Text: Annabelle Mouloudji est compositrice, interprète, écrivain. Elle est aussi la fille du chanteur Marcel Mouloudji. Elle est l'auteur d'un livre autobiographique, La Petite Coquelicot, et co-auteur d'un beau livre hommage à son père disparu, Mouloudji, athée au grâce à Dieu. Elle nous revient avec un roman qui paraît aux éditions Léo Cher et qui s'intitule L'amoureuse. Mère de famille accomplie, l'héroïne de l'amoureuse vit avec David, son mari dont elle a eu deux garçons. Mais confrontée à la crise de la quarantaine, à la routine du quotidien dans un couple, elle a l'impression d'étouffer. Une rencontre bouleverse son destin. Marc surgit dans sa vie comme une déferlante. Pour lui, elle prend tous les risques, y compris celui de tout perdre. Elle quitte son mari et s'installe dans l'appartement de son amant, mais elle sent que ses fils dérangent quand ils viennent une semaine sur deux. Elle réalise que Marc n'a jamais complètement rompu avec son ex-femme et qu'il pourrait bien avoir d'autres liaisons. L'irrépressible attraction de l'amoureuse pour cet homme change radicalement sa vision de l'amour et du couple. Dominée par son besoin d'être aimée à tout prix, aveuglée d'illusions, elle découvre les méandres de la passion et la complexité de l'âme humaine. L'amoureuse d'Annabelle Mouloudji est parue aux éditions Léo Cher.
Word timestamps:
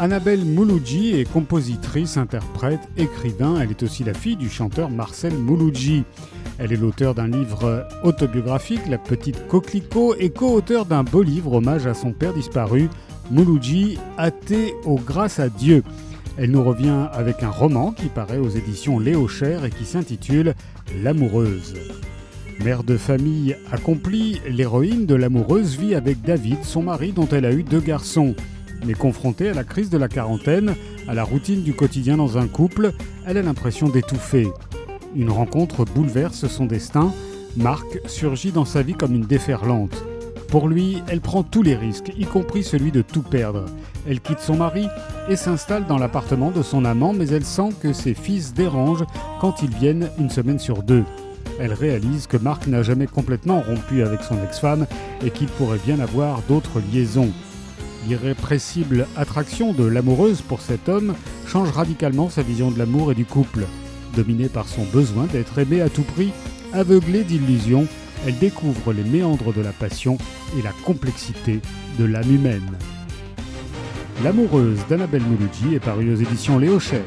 Annabelle 0.00 0.46
Mouloudji 0.46 1.20
est 1.20 1.30
compositrice, 1.30 2.16
interprète, 2.16 2.80
écrivain. 2.96 3.60
Elle 3.60 3.68
est 3.68 3.82
aussi 3.82 4.02
la 4.02 4.14
fille 4.14 4.36
du 4.36 4.48
chanteur 4.48 4.88
Marcel 4.88 5.34
Mouloudji. 5.34 6.04
Elle 6.58 6.72
est 6.72 6.78
l'auteur 6.78 7.14
d'un 7.14 7.28
livre 7.28 7.86
autobiographique, 8.02 8.80
La 8.88 8.96
Petite 8.96 9.46
Coquelicot, 9.46 10.14
et 10.14 10.30
co-auteur 10.30 10.86
d'un 10.86 11.04
beau 11.04 11.22
livre 11.22 11.52
hommage 11.52 11.86
à 11.86 11.92
son 11.92 12.12
père 12.12 12.32
disparu, 12.32 12.88
Mouloudji, 13.30 13.98
athée 14.16 14.72
au 14.86 14.94
grâce 14.94 15.38
à 15.38 15.50
Dieu. 15.50 15.82
Elle 16.38 16.52
nous 16.52 16.64
revient 16.64 17.08
avec 17.12 17.42
un 17.42 17.50
roman 17.50 17.92
qui 17.92 18.06
paraît 18.06 18.38
aux 18.38 18.48
éditions 18.48 18.98
Léo 18.98 19.28
Cher 19.28 19.66
et 19.66 19.70
qui 19.70 19.84
s'intitule 19.84 20.54
L'amoureuse. 21.02 21.74
Mère 22.64 22.84
de 22.84 22.96
famille 22.96 23.54
accomplie, 23.70 24.40
l'héroïne 24.48 25.04
de 25.04 25.14
l'amoureuse 25.14 25.78
vit 25.78 25.94
avec 25.94 26.22
David, 26.22 26.64
son 26.64 26.84
mari 26.84 27.12
dont 27.12 27.28
elle 27.28 27.44
a 27.44 27.52
eu 27.52 27.64
deux 27.64 27.80
garçons. 27.80 28.34
Mais 28.86 28.94
confrontée 28.94 29.50
à 29.50 29.54
la 29.54 29.64
crise 29.64 29.90
de 29.90 29.98
la 29.98 30.08
quarantaine, 30.08 30.74
à 31.08 31.14
la 31.14 31.24
routine 31.24 31.62
du 31.62 31.74
quotidien 31.74 32.16
dans 32.16 32.38
un 32.38 32.48
couple, 32.48 32.92
elle 33.26 33.36
a 33.36 33.42
l'impression 33.42 33.88
d'étouffer. 33.88 34.48
Une 35.14 35.30
rencontre 35.30 35.84
bouleverse 35.84 36.46
son 36.46 36.66
destin. 36.66 37.12
Marc 37.56 38.00
surgit 38.06 38.52
dans 38.52 38.64
sa 38.64 38.82
vie 38.82 38.94
comme 38.94 39.14
une 39.14 39.26
déferlante. 39.26 40.04
Pour 40.48 40.68
lui, 40.68 41.02
elle 41.08 41.20
prend 41.20 41.42
tous 41.42 41.62
les 41.62 41.76
risques, 41.76 42.12
y 42.18 42.24
compris 42.24 42.64
celui 42.64 42.90
de 42.90 43.02
tout 43.02 43.22
perdre. 43.22 43.66
Elle 44.08 44.20
quitte 44.20 44.40
son 44.40 44.56
mari 44.56 44.86
et 45.28 45.36
s'installe 45.36 45.86
dans 45.86 45.98
l'appartement 45.98 46.50
de 46.50 46.62
son 46.62 46.84
amant, 46.84 47.12
mais 47.12 47.28
elle 47.28 47.44
sent 47.44 47.70
que 47.80 47.92
ses 47.92 48.14
fils 48.14 48.52
dérangent 48.52 49.04
quand 49.40 49.62
ils 49.62 49.74
viennent 49.74 50.10
une 50.18 50.30
semaine 50.30 50.58
sur 50.58 50.82
deux. 50.82 51.04
Elle 51.60 51.72
réalise 51.72 52.26
que 52.26 52.36
Marc 52.36 52.66
n'a 52.66 52.82
jamais 52.82 53.06
complètement 53.06 53.60
rompu 53.60 54.02
avec 54.02 54.22
son 54.22 54.42
ex-femme 54.42 54.86
et 55.24 55.30
qu'il 55.30 55.48
pourrait 55.48 55.80
bien 55.84 56.00
avoir 56.00 56.40
d'autres 56.48 56.80
liaisons. 56.92 57.30
L'irrépressible 58.08 59.06
attraction 59.16 59.72
de 59.72 59.84
l'amoureuse 59.84 60.40
pour 60.40 60.60
cet 60.60 60.88
homme 60.88 61.14
change 61.46 61.70
radicalement 61.70 62.30
sa 62.30 62.42
vision 62.42 62.70
de 62.70 62.78
l'amour 62.78 63.12
et 63.12 63.14
du 63.14 63.24
couple. 63.24 63.66
Dominée 64.16 64.48
par 64.48 64.68
son 64.68 64.84
besoin 64.84 65.26
d'être 65.26 65.58
aimée 65.58 65.82
à 65.82 65.90
tout 65.90 66.02
prix, 66.02 66.32
aveuglée 66.72 67.24
d'illusions, 67.24 67.86
elle 68.26 68.38
découvre 68.38 68.92
les 68.92 69.04
méandres 69.04 69.52
de 69.52 69.60
la 69.60 69.72
passion 69.72 70.18
et 70.58 70.62
la 70.62 70.72
complexité 70.84 71.60
de 71.98 72.04
l'âme 72.04 72.34
humaine. 72.34 72.72
L'amoureuse 74.24 74.80
d'Annabelle 74.88 75.22
Mouloudji 75.22 75.74
est 75.74 75.80
parue 75.80 76.12
aux 76.12 76.16
éditions 76.16 76.58
Léo 76.58 76.80
Cher. 76.80 77.04